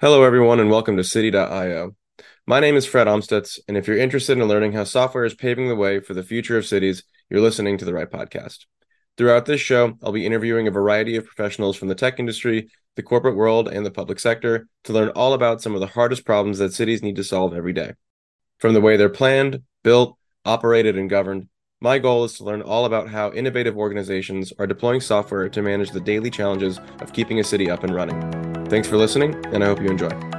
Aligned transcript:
Hello, 0.00 0.22
everyone, 0.22 0.60
and 0.60 0.70
welcome 0.70 0.96
to 0.96 1.02
City.io. 1.02 1.96
My 2.46 2.60
name 2.60 2.76
is 2.76 2.86
Fred 2.86 3.08
Amstutz, 3.08 3.58
and 3.66 3.76
if 3.76 3.88
you're 3.88 3.98
interested 3.98 4.38
in 4.38 4.44
learning 4.46 4.70
how 4.70 4.84
software 4.84 5.24
is 5.24 5.34
paving 5.34 5.66
the 5.66 5.74
way 5.74 5.98
for 5.98 6.14
the 6.14 6.22
future 6.22 6.56
of 6.56 6.64
cities, 6.64 7.02
you're 7.28 7.40
listening 7.40 7.78
to 7.78 7.84
the 7.84 7.92
right 7.92 8.08
podcast. 8.08 8.66
Throughout 9.16 9.46
this 9.46 9.60
show, 9.60 9.98
I'll 10.00 10.12
be 10.12 10.24
interviewing 10.24 10.68
a 10.68 10.70
variety 10.70 11.16
of 11.16 11.24
professionals 11.24 11.76
from 11.76 11.88
the 11.88 11.96
tech 11.96 12.20
industry, 12.20 12.70
the 12.94 13.02
corporate 13.02 13.34
world, 13.34 13.66
and 13.66 13.84
the 13.84 13.90
public 13.90 14.20
sector 14.20 14.68
to 14.84 14.92
learn 14.92 15.08
all 15.16 15.32
about 15.32 15.62
some 15.62 15.74
of 15.74 15.80
the 15.80 15.88
hardest 15.88 16.24
problems 16.24 16.58
that 16.58 16.72
cities 16.72 17.02
need 17.02 17.16
to 17.16 17.24
solve 17.24 17.52
every 17.52 17.72
day. 17.72 17.94
From 18.60 18.74
the 18.74 18.80
way 18.80 18.96
they're 18.96 19.08
planned, 19.08 19.62
built, 19.82 20.16
operated, 20.44 20.96
and 20.96 21.10
governed, 21.10 21.48
my 21.80 21.98
goal 21.98 22.22
is 22.22 22.34
to 22.34 22.44
learn 22.44 22.62
all 22.62 22.84
about 22.84 23.08
how 23.08 23.32
innovative 23.32 23.76
organizations 23.76 24.52
are 24.60 24.66
deploying 24.68 25.00
software 25.00 25.48
to 25.48 25.60
manage 25.60 25.90
the 25.90 25.98
daily 25.98 26.30
challenges 26.30 26.78
of 27.00 27.12
keeping 27.12 27.40
a 27.40 27.44
city 27.44 27.68
up 27.68 27.82
and 27.82 27.96
running. 27.96 28.37
Thanks 28.68 28.86
for 28.86 28.96
listening, 28.98 29.34
and 29.46 29.64
I 29.64 29.66
hope 29.66 29.80
you 29.80 29.88
enjoy. 29.88 30.37